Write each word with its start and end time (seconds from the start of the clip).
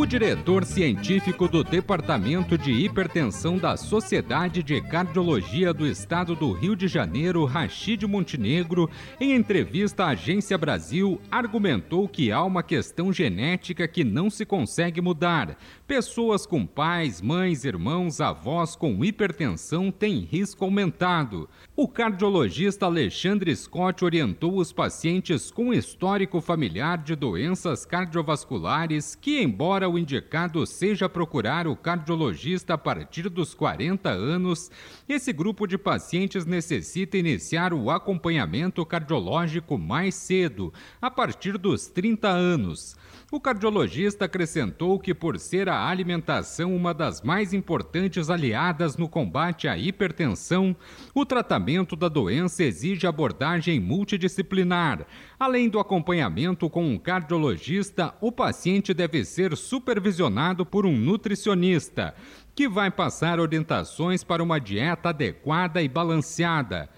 O 0.00 0.06
diretor 0.06 0.64
científico 0.64 1.46
do 1.46 1.62
Departamento 1.62 2.56
de 2.56 2.72
Hipertensão 2.72 3.58
da 3.58 3.76
Sociedade 3.76 4.62
de 4.62 4.80
Cardiologia 4.80 5.74
do 5.74 5.86
Estado 5.86 6.34
do 6.34 6.52
Rio 6.52 6.74
de 6.74 6.88
Janeiro, 6.88 7.44
Rachid 7.44 8.06
Montenegro, 8.06 8.88
em 9.20 9.34
entrevista 9.34 10.04
à 10.04 10.08
Agência 10.12 10.56
Brasil, 10.56 11.20
argumentou 11.30 12.08
que 12.08 12.32
há 12.32 12.42
uma 12.42 12.62
questão 12.62 13.12
genética 13.12 13.86
que 13.86 14.02
não 14.02 14.30
se 14.30 14.46
consegue 14.46 15.02
mudar. 15.02 15.58
Pessoas 15.86 16.46
com 16.46 16.64
pais, 16.64 17.20
mães, 17.20 17.66
irmãos, 17.66 18.22
avós 18.22 18.74
com 18.74 19.04
hipertensão 19.04 19.90
têm 19.90 20.20
risco 20.20 20.64
aumentado. 20.64 21.46
O 21.76 21.86
cardiologista 21.86 22.86
Alexandre 22.86 23.54
Scott 23.54 24.02
orientou 24.02 24.56
os 24.56 24.72
pacientes 24.72 25.50
com 25.50 25.74
histórico 25.74 26.40
familiar 26.40 26.96
de 26.96 27.14
doenças 27.14 27.84
cardiovasculares 27.84 29.14
que, 29.14 29.42
embora 29.42 29.89
o 29.90 29.98
indicado 29.98 30.64
seja 30.66 31.08
procurar 31.08 31.66
o 31.66 31.76
cardiologista 31.76 32.74
a 32.74 32.78
partir 32.78 33.28
dos 33.28 33.52
40 33.54 34.08
anos, 34.08 34.70
esse 35.08 35.32
grupo 35.32 35.66
de 35.66 35.76
pacientes 35.76 36.46
necessita 36.46 37.18
iniciar 37.18 37.74
o 37.74 37.90
acompanhamento 37.90 38.84
cardiológico 38.86 39.76
mais 39.76 40.14
cedo, 40.14 40.72
a 41.02 41.10
partir 41.10 41.58
dos 41.58 41.88
30 41.88 42.28
anos. 42.28 42.96
O 43.32 43.40
cardiologista 43.40 44.24
acrescentou 44.24 44.98
que, 44.98 45.14
por 45.14 45.38
ser 45.38 45.68
a 45.68 45.86
alimentação 45.86 46.74
uma 46.74 46.92
das 46.92 47.22
mais 47.22 47.52
importantes 47.52 48.28
aliadas 48.28 48.96
no 48.96 49.08
combate 49.08 49.68
à 49.68 49.78
hipertensão, 49.78 50.74
o 51.14 51.24
tratamento 51.24 51.94
da 51.94 52.08
doença 52.08 52.64
exige 52.64 53.06
abordagem 53.06 53.78
multidisciplinar. 53.78 55.06
Além 55.40 55.70
do 55.70 55.80
acompanhamento 55.80 56.68
com 56.68 56.86
um 56.86 56.98
cardiologista, 56.98 58.12
o 58.20 58.30
paciente 58.30 58.92
deve 58.92 59.24
ser 59.24 59.56
supervisionado 59.56 60.66
por 60.66 60.84
um 60.84 60.94
nutricionista, 60.94 62.14
que 62.54 62.68
vai 62.68 62.90
passar 62.90 63.40
orientações 63.40 64.22
para 64.22 64.42
uma 64.42 64.60
dieta 64.60 65.08
adequada 65.08 65.80
e 65.80 65.88
balanceada. 65.88 66.90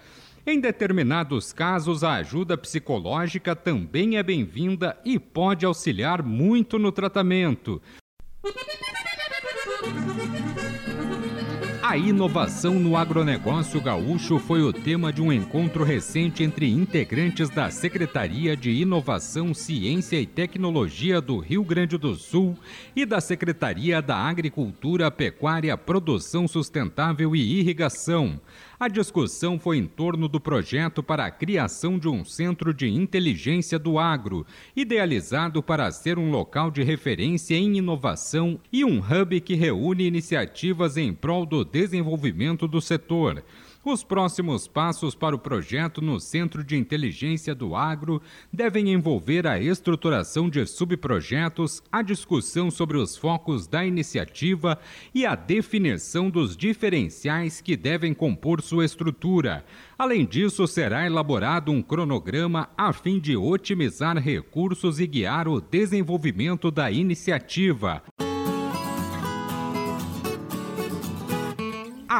Em 0.44 0.58
determinados 0.58 1.52
casos, 1.52 2.02
a 2.02 2.14
ajuda 2.14 2.58
psicológica 2.58 3.54
também 3.54 4.16
é 4.16 4.24
bem-vinda 4.24 4.98
e 5.04 5.20
pode 5.20 5.64
auxiliar 5.64 6.20
muito 6.20 6.80
no 6.80 6.90
tratamento. 6.90 7.80
A 11.82 11.96
inovação 11.96 12.74
no 12.74 12.96
agronegócio 12.96 13.80
gaúcho 13.80 14.38
foi 14.38 14.62
o 14.62 14.72
tema 14.72 15.12
de 15.12 15.20
um 15.20 15.32
encontro 15.32 15.82
recente 15.82 16.44
entre 16.44 16.70
integrantes 16.70 17.50
da 17.50 17.70
Secretaria 17.70 18.56
de 18.56 18.70
Inovação, 18.70 19.52
Ciência 19.52 20.16
e 20.20 20.24
Tecnologia 20.24 21.20
do 21.20 21.38
Rio 21.38 21.64
Grande 21.64 21.98
do 21.98 22.14
Sul 22.14 22.56
e 22.94 23.04
da 23.04 23.20
Secretaria 23.20 24.00
da 24.00 24.16
Agricultura, 24.16 25.10
Pecuária, 25.10 25.76
Produção 25.76 26.46
Sustentável 26.46 27.34
e 27.34 27.58
Irrigação. 27.58 28.40
A 28.82 28.88
discussão 28.88 29.60
foi 29.60 29.76
em 29.76 29.86
torno 29.86 30.26
do 30.26 30.40
projeto 30.40 31.04
para 31.04 31.24
a 31.24 31.30
criação 31.30 32.00
de 32.00 32.08
um 32.08 32.24
centro 32.24 32.74
de 32.74 32.88
inteligência 32.88 33.78
do 33.78 33.96
agro, 33.96 34.44
idealizado 34.74 35.62
para 35.62 35.88
ser 35.92 36.18
um 36.18 36.32
local 36.32 36.68
de 36.68 36.82
referência 36.82 37.54
em 37.54 37.76
inovação 37.76 38.58
e 38.72 38.84
um 38.84 38.98
hub 38.98 39.40
que 39.40 39.54
reúne 39.54 40.04
iniciativas 40.04 40.96
em 40.96 41.12
prol 41.12 41.46
do 41.46 41.64
desenvolvimento 41.64 42.66
do 42.66 42.80
setor. 42.80 43.44
Os 43.84 44.04
próximos 44.04 44.68
passos 44.68 45.12
para 45.12 45.34
o 45.34 45.38
projeto 45.40 46.00
no 46.00 46.20
Centro 46.20 46.62
de 46.62 46.76
Inteligência 46.76 47.52
do 47.52 47.74
Agro 47.74 48.22
devem 48.52 48.92
envolver 48.92 49.44
a 49.44 49.60
estruturação 49.60 50.48
de 50.48 50.64
subprojetos, 50.66 51.82
a 51.90 52.00
discussão 52.00 52.70
sobre 52.70 52.96
os 52.96 53.16
focos 53.16 53.66
da 53.66 53.84
iniciativa 53.84 54.78
e 55.12 55.26
a 55.26 55.34
definição 55.34 56.30
dos 56.30 56.56
diferenciais 56.56 57.60
que 57.60 57.76
devem 57.76 58.14
compor 58.14 58.62
sua 58.62 58.84
estrutura. 58.84 59.64
Além 59.98 60.24
disso, 60.24 60.64
será 60.68 61.04
elaborado 61.04 61.72
um 61.72 61.82
cronograma 61.82 62.68
a 62.76 62.92
fim 62.92 63.18
de 63.18 63.36
otimizar 63.36 64.16
recursos 64.16 65.00
e 65.00 65.08
guiar 65.08 65.48
o 65.48 65.60
desenvolvimento 65.60 66.70
da 66.70 66.88
iniciativa. 66.88 68.00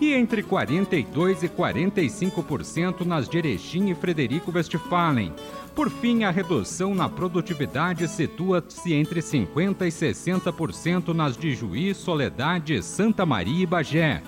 e 0.00 0.14
entre 0.14 0.42
42% 0.42 1.42
e 1.42 1.48
45% 1.48 3.04
nas 3.04 3.28
de 3.28 3.36
Erechim 3.36 3.90
e 3.90 3.94
Frederico 3.94 4.50
Westphalen. 4.50 5.34
Por 5.80 5.88
fim, 5.88 6.24
a 6.24 6.30
redução 6.30 6.94
na 6.94 7.08
produtividade 7.08 8.06
situa-se 8.06 8.92
entre 8.92 9.20
50% 9.20 9.80
e 9.80 9.88
60% 9.88 11.14
nas 11.14 11.38
de 11.38 11.54
Juiz, 11.54 11.96
Soledade, 11.96 12.82
Santa 12.82 13.24
Maria 13.24 13.62
e 13.62 13.66
Bagé. 13.66 14.22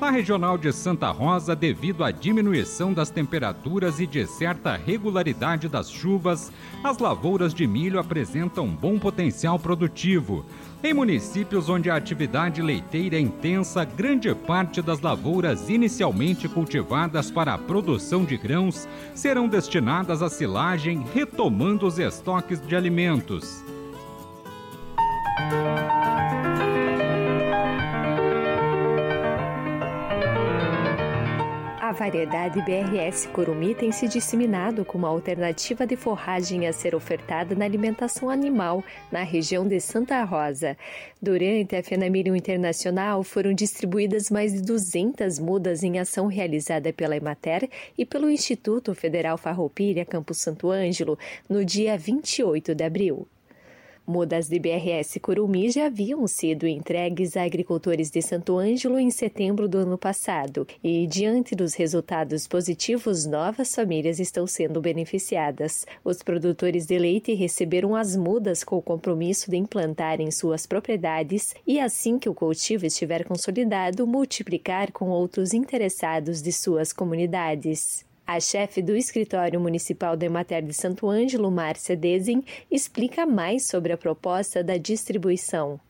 Na 0.00 0.10
regional 0.10 0.56
de 0.56 0.72
Santa 0.72 1.10
Rosa, 1.10 1.56
devido 1.56 2.04
à 2.04 2.12
diminuição 2.12 2.92
das 2.92 3.10
temperaturas 3.10 3.98
e 3.98 4.06
de 4.06 4.24
certa 4.26 4.76
regularidade 4.76 5.68
das 5.68 5.90
chuvas, 5.90 6.52
as 6.84 6.98
lavouras 6.98 7.52
de 7.52 7.66
milho 7.66 7.98
apresentam 7.98 8.68
bom 8.68 8.96
potencial 8.96 9.58
produtivo. 9.58 10.46
Em 10.84 10.94
municípios 10.94 11.68
onde 11.68 11.90
a 11.90 11.96
atividade 11.96 12.62
leiteira 12.62 13.16
é 13.16 13.20
intensa, 13.20 13.84
grande 13.84 14.32
parte 14.32 14.80
das 14.80 15.00
lavouras 15.00 15.68
inicialmente 15.68 16.48
cultivadas 16.48 17.28
para 17.28 17.54
a 17.54 17.58
produção 17.58 18.24
de 18.24 18.36
grãos 18.36 18.88
serão 19.16 19.48
destinadas 19.48 20.22
à 20.22 20.30
silagem, 20.30 21.04
retomando 21.12 21.84
os 21.84 21.98
estoques 21.98 22.64
de 22.64 22.76
alimentos. 22.76 23.64
Variedade 31.98 32.62
BRS 32.62 33.26
Curumi 33.32 33.74
tem 33.74 33.90
se 33.90 34.06
disseminado 34.06 34.84
como 34.84 35.04
alternativa 35.04 35.84
de 35.84 35.96
forragem 35.96 36.64
a 36.64 36.72
ser 36.72 36.94
ofertada 36.94 37.56
na 37.56 37.64
alimentação 37.64 38.30
animal 38.30 38.84
na 39.10 39.24
região 39.24 39.66
de 39.66 39.80
Santa 39.80 40.22
Rosa. 40.22 40.76
Durante 41.20 41.74
a 41.74 41.82
Fenamírio 41.82 42.36
Internacional, 42.36 43.24
foram 43.24 43.52
distribuídas 43.52 44.30
mais 44.30 44.52
de 44.52 44.62
200 44.62 45.40
mudas 45.40 45.82
em 45.82 45.98
ação 45.98 46.28
realizada 46.28 46.92
pela 46.92 47.16
Emater 47.16 47.68
e 47.98 48.06
pelo 48.06 48.30
Instituto 48.30 48.94
Federal 48.94 49.36
Farroupilha 49.36 50.04
Campo 50.04 50.32
Santo 50.34 50.70
Ângelo 50.70 51.18
no 51.48 51.64
dia 51.64 51.98
28 51.98 52.76
de 52.76 52.84
abril. 52.84 53.26
Mudas 54.08 54.48
de 54.48 54.58
BRS 54.58 55.18
Curumi 55.20 55.70
já 55.70 55.84
haviam 55.84 56.26
sido 56.26 56.66
entregues 56.66 57.36
a 57.36 57.42
agricultores 57.42 58.10
de 58.10 58.22
Santo 58.22 58.56
Ângelo 58.56 58.98
em 58.98 59.10
setembro 59.10 59.68
do 59.68 59.76
ano 59.76 59.98
passado 59.98 60.66
e, 60.82 61.06
diante 61.06 61.54
dos 61.54 61.74
resultados 61.74 62.48
positivos, 62.48 63.26
novas 63.26 63.74
famílias 63.74 64.18
estão 64.18 64.46
sendo 64.46 64.80
beneficiadas. 64.80 65.84
Os 66.02 66.22
produtores 66.22 66.86
de 66.86 66.98
leite 66.98 67.34
receberam 67.34 67.94
as 67.94 68.16
mudas 68.16 68.64
com 68.64 68.78
o 68.78 68.82
compromisso 68.82 69.50
de 69.50 69.58
implantar 69.58 70.22
em 70.22 70.30
suas 70.30 70.64
propriedades 70.64 71.54
e, 71.66 71.78
assim 71.78 72.18
que 72.18 72.30
o 72.30 72.34
cultivo 72.34 72.86
estiver 72.86 73.26
consolidado, 73.26 74.06
multiplicar 74.06 74.90
com 74.90 75.10
outros 75.10 75.52
interessados 75.52 76.40
de 76.40 76.50
suas 76.50 76.94
comunidades. 76.94 78.07
A 78.30 78.40
chefe 78.40 78.82
do 78.82 78.94
Escritório 78.94 79.58
Municipal 79.58 80.14
de 80.14 80.28
Mater 80.28 80.62
de 80.62 80.74
Santo 80.74 81.08
Ângelo, 81.08 81.50
Márcia 81.50 81.96
Dezin, 81.96 82.44
explica 82.70 83.24
mais 83.24 83.66
sobre 83.66 83.90
a 83.90 83.96
proposta 83.96 84.62
da 84.62 84.76
distribuição. 84.76 85.80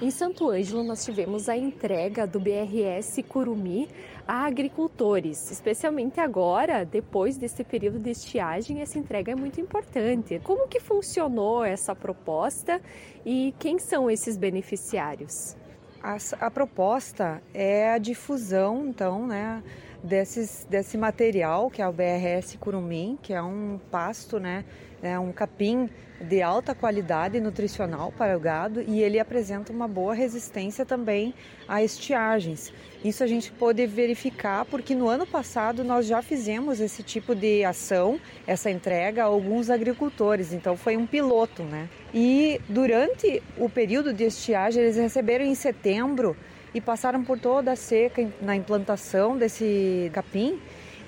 Em 0.00 0.10
Santo 0.10 0.48
Ângelo, 0.48 0.82
nós 0.82 1.04
tivemos 1.04 1.50
a 1.50 1.56
entrega 1.56 2.26
do 2.26 2.40
BRS 2.40 3.22
Curumi 3.28 3.90
a 4.26 4.46
agricultores, 4.46 5.50
especialmente 5.50 6.18
agora, 6.18 6.82
depois 6.82 7.36
desse 7.36 7.62
período 7.62 7.98
de 7.98 8.08
estiagem, 8.08 8.80
essa 8.80 8.98
entrega 8.98 9.32
é 9.32 9.36
muito 9.36 9.60
importante. 9.60 10.40
Como 10.42 10.66
que 10.66 10.80
funcionou 10.80 11.62
essa 11.62 11.94
proposta 11.94 12.80
e 13.22 13.54
quem 13.58 13.78
são 13.78 14.10
esses 14.10 14.38
beneficiários? 14.38 15.58
A, 16.06 16.18
a 16.46 16.50
proposta 16.52 17.42
é 17.52 17.90
a 17.90 17.98
difusão, 17.98 18.86
então, 18.86 19.26
né, 19.26 19.60
desses, 20.04 20.64
desse 20.70 20.96
material 20.96 21.68
que 21.68 21.82
é 21.82 21.88
o 21.88 21.92
BRS 21.92 22.56
curumim, 22.60 23.18
que 23.20 23.32
é 23.32 23.42
um 23.42 23.80
pasto, 23.90 24.38
né, 24.38 24.64
é 25.06 25.18
um 25.18 25.32
capim 25.32 25.88
de 26.20 26.42
alta 26.42 26.74
qualidade 26.74 27.38
nutricional 27.40 28.12
para 28.16 28.36
o 28.36 28.40
gado 28.40 28.82
e 28.82 29.02
ele 29.02 29.18
apresenta 29.18 29.72
uma 29.72 29.86
boa 29.86 30.14
resistência 30.14 30.84
também 30.84 31.34
a 31.68 31.82
estiagens. 31.82 32.72
Isso 33.04 33.22
a 33.22 33.26
gente 33.26 33.52
pôde 33.52 33.86
verificar 33.86 34.64
porque 34.64 34.94
no 34.94 35.08
ano 35.08 35.26
passado 35.26 35.84
nós 35.84 36.06
já 36.06 36.22
fizemos 36.22 36.80
esse 36.80 37.02
tipo 37.02 37.34
de 37.34 37.64
ação, 37.64 38.18
essa 38.46 38.70
entrega 38.70 39.22
a 39.22 39.26
alguns 39.26 39.68
agricultores, 39.68 40.52
então 40.52 40.76
foi 40.76 40.96
um 40.96 41.06
piloto, 41.06 41.62
né? 41.62 41.88
E 42.12 42.60
durante 42.68 43.42
o 43.58 43.68
período 43.68 44.12
de 44.12 44.24
estiagem 44.24 44.82
eles 44.82 44.96
receberam 44.96 45.44
em 45.44 45.54
setembro 45.54 46.36
e 46.74 46.80
passaram 46.80 47.22
por 47.22 47.38
toda 47.38 47.72
a 47.72 47.76
seca 47.76 48.26
na 48.40 48.56
implantação 48.56 49.36
desse 49.36 50.10
capim 50.12 50.58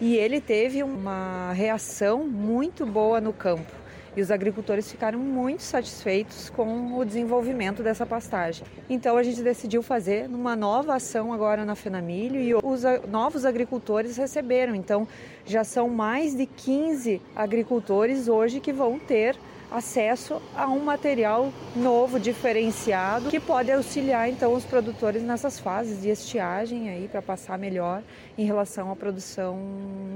e 0.00 0.17
ele 0.17 0.41
teve 0.41 0.83
uma 0.83 1.53
reação 1.53 2.25
muito 2.25 2.87
boa 2.87 3.21
no 3.21 3.33
campo. 3.33 3.78
E 4.17 4.21
os 4.21 4.31
agricultores 4.31 4.91
ficaram 4.91 5.19
muito 5.19 5.63
satisfeitos 5.63 6.51
com 6.51 6.99
o 6.99 7.05
desenvolvimento 7.05 7.83
dessa 7.83 8.05
pastagem. 8.05 8.67
Então 8.89 9.17
a 9.17 9.23
gente 9.23 9.43
decidiu 9.43 9.83
fazer 9.83 10.29
uma 10.29 10.57
nova 10.57 10.95
ação 10.95 11.33
agora 11.33 11.65
na 11.65 11.75
Fenamilho 11.75 12.41
e 12.41 12.55
os 12.55 12.83
novos 13.09 13.45
agricultores 13.45 14.17
receberam. 14.17 14.75
Então 14.75 15.07
já 15.45 15.65
são 15.65 15.89
mais 15.89 16.35
de 16.35 16.47
15 16.47 17.21
agricultores 17.35 18.29
hoje 18.29 18.61
que 18.61 18.73
vão 18.73 18.99
ter 18.99 19.37
acesso 19.70 20.41
a 20.55 20.67
um 20.67 20.81
material 20.81 21.53
novo, 21.76 22.19
diferenciado, 22.19 23.29
que 23.29 23.38
pode 23.38 23.70
auxiliar 23.70 24.29
então 24.29 24.55
os 24.55 24.65
produtores 24.65 25.23
nessas 25.23 25.59
fases 25.59 26.03
de 26.03 26.09
estiagem 26.09 26.88
aí 26.88 27.09
para 27.09 27.20
passar 27.20 27.59
melhor 27.59 28.03
em 28.37 28.44
relação 28.44 28.91
à 28.91 28.97
produção 28.97 29.59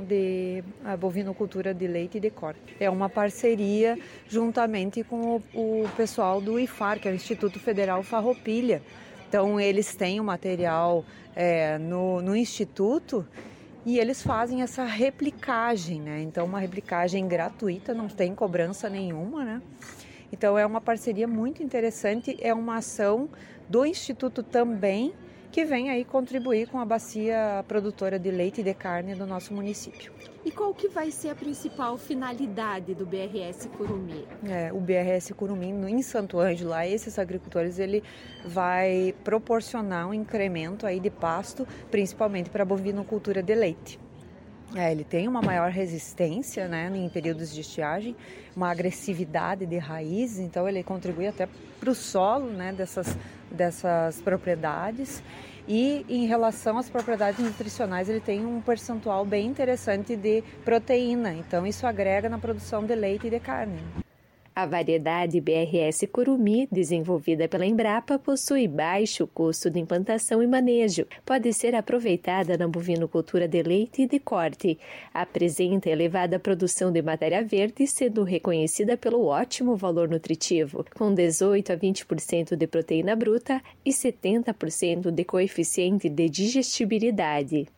de 0.09 0.65
bovinocultura 0.99 1.75
de 1.75 1.87
leite 1.87 2.17
e 2.17 2.21
de 2.21 2.31
corte. 2.31 2.77
É 2.81 2.89
uma 2.89 3.09
parceria 3.09 3.99
juntamente 4.29 5.05
com 5.05 5.43
o, 5.55 5.83
o 5.83 5.89
pessoal 5.97 6.41
do 6.41 6.59
IFAR, 6.59 6.99
que 6.99 7.09
é 7.09 7.13
o 7.13 7.15
Instituto 7.15 7.61
Federal 7.61 8.03
Farroupilha. 8.03 8.83
Então 9.29 9.61
eles 9.61 9.95
têm 9.95 10.21
o 10.21 10.25
material 10.25 11.05
é, 11.35 11.79
no, 11.79 12.21
no 12.21 12.37
instituto 12.37 13.27
e 13.85 13.99
eles 13.99 14.23
fazem 14.23 14.63
essa 14.63 14.85
replicagem, 14.85 16.01
né? 16.01 16.23
Então, 16.23 16.47
uma 16.47 16.61
replicagem 16.61 17.27
gratuita, 17.27 17.93
não 17.93 18.09
tem 18.09 18.35
cobrança 18.35 18.89
nenhuma, 18.89 19.45
né? 19.45 19.63
Então, 20.33 20.57
é 20.57 20.65
uma 20.65 20.81
parceria 20.81 21.27
muito 21.27 21.63
interessante, 21.63 22.37
é 22.41 22.55
uma 22.55 22.77
ação 22.77 23.29
do 23.69 23.85
Instituto 23.85 24.43
também 24.43 25.13
que 25.53 25.67
vem 25.67 25.91
aí 25.91 26.03
contribuir 26.03 26.67
com 26.67 26.81
a 26.81 26.85
bacia 26.85 27.63
produtora 27.69 28.19
de 28.19 28.31
leite 28.31 28.63
e 28.63 28.65
de 28.65 28.73
carne 28.73 29.15
do 29.15 29.27
nosso 29.27 29.53
município. 29.53 30.11
E 30.43 30.51
qual 30.51 30.73
que 30.73 30.89
vai 30.89 31.11
ser 31.11 31.29
a 31.29 31.35
principal 31.35 31.99
finalidade 31.99 32.95
do 32.95 33.05
BRS 33.05 33.69
Curumi? 33.77 34.27
É, 34.49 34.73
o 34.73 34.81
BRS 34.81 35.31
Curumi 35.35 35.67
em 35.69 36.01
Santo 36.01 36.41
Ângelo, 36.41 36.73
a 36.73 36.87
esses 36.87 37.19
agricultores, 37.19 37.79
ele 37.79 38.03
vai 38.47 39.15
proporcionar 39.23 40.09
um 40.09 40.15
incremento 40.15 40.87
aí 40.87 40.99
de 40.99 41.11
pasto, 41.11 41.69
principalmente 41.91 42.49
para 42.49 42.63
a 42.63 42.67
bovinocultura 42.67 43.43
de 43.43 43.55
leite. 43.55 44.01
É, 44.75 44.91
ele 44.91 45.05
tem 45.05 45.29
uma 45.29 45.43
maior 45.43 45.71
resistência 45.71 46.67
né, 46.67 46.91
em 46.95 47.09
períodos 47.09 47.53
de 47.53 47.61
estiagem, 47.61 48.17
uma 48.57 48.71
agressividade 48.71 49.67
de 49.67 49.77
raízes, 49.77 50.39
então 50.39 50.69
ele 50.69 50.83
contribui 50.83 51.27
até 51.27 51.47
para 51.79 51.91
o 51.91 51.95
solo 51.95 52.47
né, 52.47 52.73
dessas, 52.73 53.17
dessas 53.51 54.21
propriedades. 54.23 55.23
E 55.69 56.05
em 56.09 56.27
relação 56.27 56.79
às 56.79 56.89
propriedades 56.89 57.39
nutricionais, 57.45 58.09
ele 58.09 58.21
tem 58.21 58.45
um 58.45 58.61
percentual 58.61 59.25
bem 59.25 59.47
interessante 59.47 60.17
de 60.17 60.43
proteína, 60.65 61.35
então 61.35 61.67
isso 61.67 61.87
agrega 61.87 62.29
na 62.29 62.39
produção 62.39 62.85
de 62.85 62.95
leite 62.95 63.27
e 63.27 63.31
de 63.31 63.39
carne. 63.39 64.02
A 64.55 64.67
variedade 64.67 65.41
BRS 65.41 66.07
Curumi, 66.13 66.69
desenvolvida 66.71 67.49
pela 67.49 67.65
Embrapa, 67.65 68.19
possui 68.19 68.69
baixo 68.69 69.27
custo 69.27 69.71
de 69.71 69.81
implantação 69.81 70.43
e 70.43 70.47
manejo. 70.47 71.07
Pode 71.25 71.51
ser 71.55 71.75
aproveitada 71.75 72.59
na 72.59 72.69
bovinocultura 72.69 73.49
de 73.49 73.63
leite 73.63 74.03
e 74.03 74.07
de 74.07 74.19
corte. 74.19 74.79
Apresenta 75.15 75.89
elevada 75.89 76.39
produção 76.39 76.93
de 76.93 77.01
matéria 77.01 77.43
verde, 77.43 77.87
sendo 77.87 78.25
reconhecida 78.25 78.95
pelo 78.95 79.25
ótimo 79.25 79.75
valor 79.75 80.07
nutritivo, 80.07 80.85
com 80.95 81.15
18 81.15 81.73
a 81.73 81.77
20% 81.79 82.55
de 82.55 82.67
proteína 82.67 83.17
bruta 83.17 83.63
e 83.83 83.91
70% 83.91 85.11
de 85.11 85.25
coeficiente 85.25 86.11
de 86.11 86.29
digestibilidade. 86.29 87.69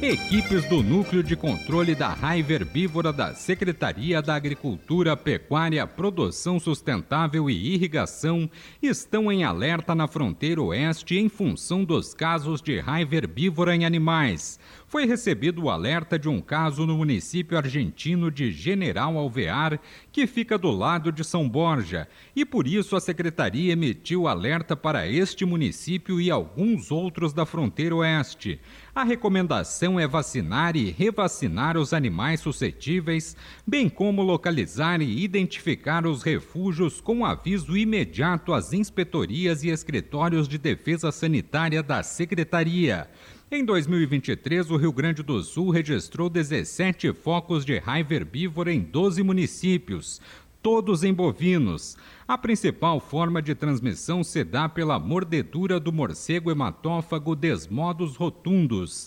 Equipes 0.00 0.64
do 0.64 0.82
Núcleo 0.82 1.22
de 1.22 1.34
Controle 1.34 1.94
da 1.94 2.08
Raiva 2.08 2.52
Herbívora 2.52 3.12
da 3.12 3.34
Secretaria 3.34 4.22
da 4.22 4.34
Agricultura, 4.34 5.16
Pecuária, 5.16 5.86
Produção 5.86 6.60
Sustentável 6.60 7.50
e 7.50 7.74
Irrigação 7.74 8.48
estão 8.82 9.30
em 9.30 9.44
alerta 9.44 9.94
na 9.94 10.06
fronteira 10.06 10.62
oeste 10.62 11.16
em 11.16 11.28
função 11.28 11.84
dos 11.84 12.14
casos 12.14 12.62
de 12.62 12.78
raiva 12.78 13.16
herbívora 13.16 13.74
em 13.74 13.84
animais 13.84 14.58
foi 14.88 15.04
recebido 15.04 15.64
o 15.64 15.70
alerta 15.70 16.18
de 16.18 16.30
um 16.30 16.40
caso 16.40 16.86
no 16.86 16.96
município 16.96 17.58
argentino 17.58 18.30
de 18.30 18.50
General 18.50 19.16
Alvear, 19.18 19.78
que 20.10 20.26
fica 20.26 20.56
do 20.56 20.70
lado 20.70 21.12
de 21.12 21.22
São 21.22 21.46
Borja, 21.46 22.08
e 22.34 22.42
por 22.42 22.66
isso 22.66 22.96
a 22.96 23.00
secretaria 23.00 23.74
emitiu 23.74 24.26
alerta 24.26 24.74
para 24.74 25.06
este 25.06 25.44
município 25.44 26.18
e 26.18 26.30
alguns 26.30 26.90
outros 26.90 27.34
da 27.34 27.44
fronteira 27.44 27.94
oeste. 27.96 28.58
A 28.94 29.04
recomendação 29.04 30.00
é 30.00 30.08
vacinar 30.08 30.74
e 30.74 30.90
revacinar 30.90 31.76
os 31.76 31.92
animais 31.92 32.40
suscetíveis, 32.40 33.36
bem 33.66 33.90
como 33.90 34.22
localizar 34.22 35.02
e 35.02 35.22
identificar 35.22 36.06
os 36.06 36.22
refúgios 36.22 36.98
com 36.98 37.26
aviso 37.26 37.76
imediato 37.76 38.54
às 38.54 38.72
inspetorias 38.72 39.62
e 39.62 39.68
escritórios 39.68 40.48
de 40.48 40.56
defesa 40.56 41.12
sanitária 41.12 41.82
da 41.82 42.02
secretaria. 42.02 43.08
Em 43.50 43.64
2023, 43.64 44.70
o 44.70 44.76
Rio 44.76 44.92
Grande 44.92 45.22
do 45.22 45.42
Sul 45.42 45.70
registrou 45.70 46.28
17 46.28 47.14
focos 47.14 47.64
de 47.64 47.78
raiva 47.78 48.12
herbívora 48.12 48.70
em 48.70 48.78
12 48.78 49.22
municípios, 49.22 50.20
todos 50.62 51.02
em 51.02 51.14
bovinos. 51.14 51.96
A 52.26 52.36
principal 52.36 53.00
forma 53.00 53.40
de 53.40 53.54
transmissão 53.54 54.22
se 54.22 54.44
dá 54.44 54.68
pela 54.68 54.98
mordedura 54.98 55.80
do 55.80 55.90
morcego 55.90 56.50
hematófago 56.50 57.34
Desmodos 57.34 58.16
rotundos. 58.16 59.06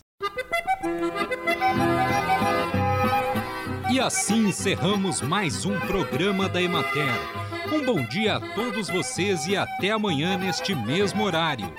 E 3.91 3.99
assim 3.99 4.47
encerramos 4.47 5.21
mais 5.21 5.65
um 5.65 5.79
programa 5.81 6.49
da 6.49 6.59
Emater. 6.59 7.13
Um 7.71 7.85
bom 7.85 8.03
dia 8.07 8.37
a 8.37 8.39
todos 8.55 8.89
vocês 8.89 9.45
e 9.45 9.55
até 9.55 9.91
amanhã 9.91 10.35
neste 10.35 10.73
mesmo 10.73 11.23
horário. 11.23 11.71